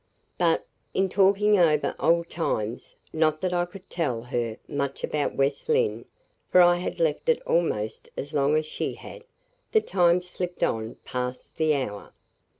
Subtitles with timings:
[0.39, 5.69] But, in talking over old times not that I could tell her much about West
[5.69, 6.05] Lynne,
[6.49, 9.23] for I had left it almost as long as she had
[9.73, 12.13] the time slipped on past the hour.